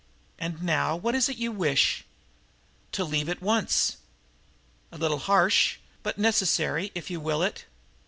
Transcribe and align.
And 0.39 0.63
now, 0.63 0.95
what 0.95 1.13
is 1.13 1.29
it 1.29 1.37
you 1.37 1.51
wish?" 1.51 2.05
"To 2.93 3.03
leave 3.05 3.29
at 3.29 3.39
once." 3.39 3.97
"A 4.91 4.97
little 4.97 5.19
harsh, 5.19 5.77
but 6.01 6.17
necessary, 6.17 6.91
if 6.95 7.11
you 7.11 7.19
will 7.19 7.43
it. 7.43 7.65